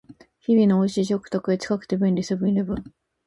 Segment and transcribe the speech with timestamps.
[0.47, 2.83] 日本の美味しい食卓へ、近くて便利、セブンイレブン